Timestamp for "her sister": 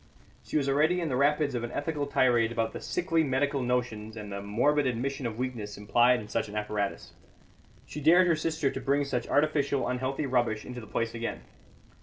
8.25-8.71